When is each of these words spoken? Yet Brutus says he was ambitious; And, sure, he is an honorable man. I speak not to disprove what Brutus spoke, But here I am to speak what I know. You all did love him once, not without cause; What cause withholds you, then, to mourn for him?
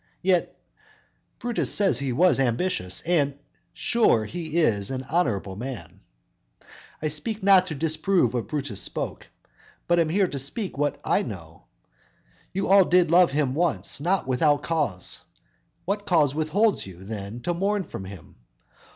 Yet 0.23 0.59
Brutus 1.37 1.71
says 1.71 1.99
he 1.99 2.11
was 2.11 2.39
ambitious; 2.39 3.01
And, 3.01 3.37
sure, 3.71 4.25
he 4.25 4.57
is 4.59 4.89
an 4.89 5.03
honorable 5.03 5.55
man. 5.55 5.99
I 7.03 7.07
speak 7.07 7.43
not 7.43 7.67
to 7.67 7.75
disprove 7.75 8.33
what 8.33 8.47
Brutus 8.47 8.81
spoke, 8.81 9.27
But 9.87 9.99
here 10.09 10.23
I 10.23 10.25
am 10.25 10.31
to 10.31 10.39
speak 10.39 10.75
what 10.75 10.99
I 11.05 11.21
know. 11.21 11.65
You 12.51 12.67
all 12.67 12.85
did 12.85 13.11
love 13.11 13.29
him 13.29 13.53
once, 13.53 14.01
not 14.01 14.25
without 14.27 14.63
cause; 14.63 15.19
What 15.85 16.07
cause 16.07 16.33
withholds 16.33 16.87
you, 16.87 17.03
then, 17.03 17.39
to 17.41 17.53
mourn 17.53 17.83
for 17.83 17.99
him? 17.99 18.37